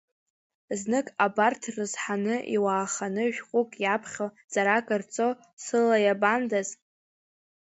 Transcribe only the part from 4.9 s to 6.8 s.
рҵо, сылаиабандаз!